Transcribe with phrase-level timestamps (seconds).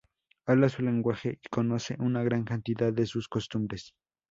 [0.47, 3.93] Habla su lenguaje y conoce una gran cantidad de sus costumbres.